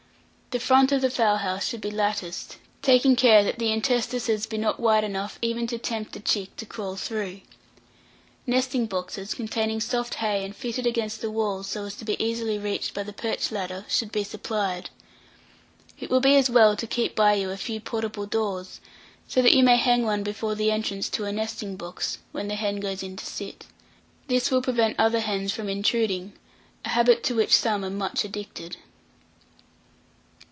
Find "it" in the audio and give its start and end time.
15.97-16.09